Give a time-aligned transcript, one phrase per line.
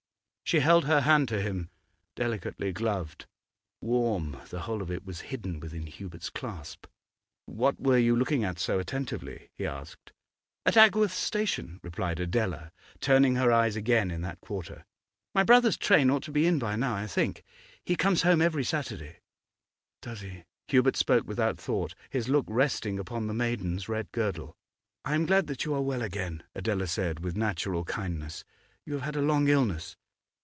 [0.51, 1.69] She held her hand to him,
[2.13, 3.25] delicately gloved,
[3.79, 6.87] warm; the whole of it was hidden within Hubert's clasp.
[7.45, 10.11] 'What were you looking at so attentively?' he asked.
[10.65, 14.83] 'At Agworth station,' replied Adela, turning her eyes again in that quarter.
[15.33, 17.45] 'My brother's train ought to be in by now, I think.
[17.85, 19.21] He comes home every Saturday.'
[20.01, 24.57] 'Does he?' Hubert spoke without thought, his look resting upon the maiden's red girdle.
[25.05, 28.43] 'I am glad that you are well again,' Adela said with natural kindness.
[28.85, 29.95] 'You have had a long illness.